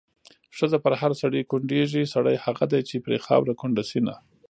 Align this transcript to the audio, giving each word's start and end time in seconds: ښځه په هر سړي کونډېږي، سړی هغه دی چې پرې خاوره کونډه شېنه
ښځه 0.57 0.77
په 0.85 0.89
هر 1.01 1.11
سړي 1.21 1.41
کونډېږي، 1.51 2.03
سړی 2.13 2.35
هغه 2.45 2.65
دی 2.71 2.81
چې 2.89 2.95
پرې 3.05 3.17
خاوره 3.25 3.53
کونډه 3.59 3.83
شېنه 3.89 4.15